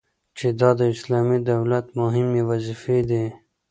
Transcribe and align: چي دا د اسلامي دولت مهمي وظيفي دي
چي 0.37 0.47
دا 0.59 0.69
د 0.79 0.81
اسلامي 0.93 1.39
دولت 1.51 1.85
مهمي 2.01 2.41
وظيفي 2.49 2.99
دي 3.09 3.25